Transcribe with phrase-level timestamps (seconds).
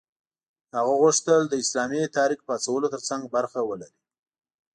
[0.75, 3.97] هغه غوښتل د اسلامي تحریک پاڅولو ترڅنګ برخه ولري.